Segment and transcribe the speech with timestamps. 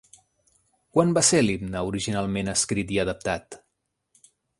[0.97, 3.59] Quan va ser l'himne originalment escrit i adaptat?